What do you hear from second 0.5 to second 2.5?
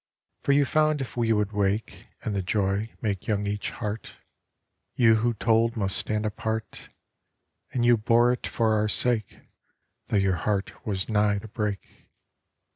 you found if we would wake And the